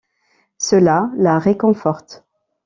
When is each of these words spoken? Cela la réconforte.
Cela 0.57 1.11
la 1.15 1.37
réconforte. 1.37 2.25